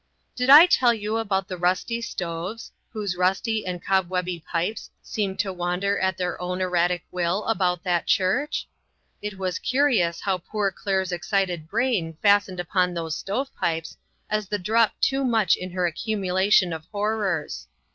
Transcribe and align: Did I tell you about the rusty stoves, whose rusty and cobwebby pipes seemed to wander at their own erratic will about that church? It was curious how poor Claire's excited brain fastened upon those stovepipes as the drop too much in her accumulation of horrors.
Did 0.35 0.49
I 0.49 0.65
tell 0.65 0.95
you 0.95 1.17
about 1.17 1.47
the 1.47 1.59
rusty 1.59 2.01
stoves, 2.01 2.71
whose 2.91 3.15
rusty 3.15 3.63
and 3.67 3.85
cobwebby 3.85 4.39
pipes 4.51 4.89
seemed 5.03 5.37
to 5.41 5.53
wander 5.53 5.99
at 5.99 6.17
their 6.17 6.41
own 6.41 6.59
erratic 6.59 7.03
will 7.11 7.43
about 7.45 7.83
that 7.83 8.07
church? 8.07 8.67
It 9.21 9.37
was 9.37 9.59
curious 9.59 10.19
how 10.21 10.39
poor 10.39 10.71
Claire's 10.71 11.11
excited 11.11 11.69
brain 11.69 12.17
fastened 12.19 12.59
upon 12.59 12.95
those 12.95 13.15
stovepipes 13.15 13.95
as 14.27 14.47
the 14.47 14.57
drop 14.57 14.93
too 15.01 15.23
much 15.23 15.55
in 15.55 15.69
her 15.69 15.85
accumulation 15.85 16.73
of 16.73 16.87
horrors. 16.91 17.67